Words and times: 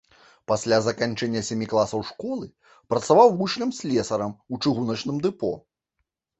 Пасля 0.51 0.77
заканчэння 0.85 1.43
сямі 1.49 1.67
класаў 1.73 2.01
школы 2.09 2.49
працаваў 2.95 3.27
вучнем 3.43 3.77
слесара 3.83 4.27
ў 4.33 4.55
чыгуначным 4.67 5.25
дэпо. 5.29 5.57